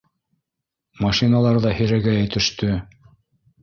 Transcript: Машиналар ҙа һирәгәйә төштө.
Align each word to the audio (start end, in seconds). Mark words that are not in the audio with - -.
Машиналар 1.05 1.61
ҙа 1.69 1.77
һирәгәйә 1.83 2.27
төштө. 2.37 2.83